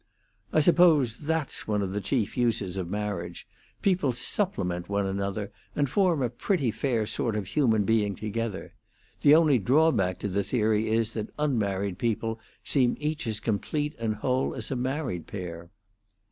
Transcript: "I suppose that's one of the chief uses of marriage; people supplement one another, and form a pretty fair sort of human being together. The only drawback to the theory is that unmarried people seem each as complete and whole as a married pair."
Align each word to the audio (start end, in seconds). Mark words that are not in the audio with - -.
"I 0.51 0.61
suppose 0.61 1.15
that's 1.15 1.67
one 1.67 1.83
of 1.83 1.91
the 1.93 2.01
chief 2.01 2.35
uses 2.35 2.75
of 2.75 2.89
marriage; 2.89 3.45
people 3.83 4.13
supplement 4.13 4.89
one 4.89 5.05
another, 5.05 5.51
and 5.75 5.87
form 5.87 6.23
a 6.23 6.29
pretty 6.31 6.71
fair 6.71 7.05
sort 7.05 7.35
of 7.35 7.45
human 7.49 7.83
being 7.83 8.15
together. 8.15 8.73
The 9.21 9.35
only 9.35 9.59
drawback 9.59 10.17
to 10.21 10.27
the 10.27 10.43
theory 10.43 10.87
is 10.87 11.13
that 11.13 11.29
unmarried 11.37 11.99
people 11.99 12.39
seem 12.63 12.97
each 12.99 13.27
as 13.27 13.39
complete 13.39 13.93
and 13.99 14.15
whole 14.15 14.55
as 14.55 14.71
a 14.71 14.75
married 14.75 15.27
pair." 15.27 15.69